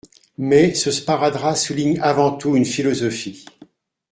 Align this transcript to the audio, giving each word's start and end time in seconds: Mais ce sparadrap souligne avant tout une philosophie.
Mais 0.39 0.73
ce 0.73 0.89
sparadrap 0.89 1.55
souligne 1.55 1.99
avant 2.01 2.31
tout 2.35 2.55
une 2.55 2.65
philosophie. 2.65 3.45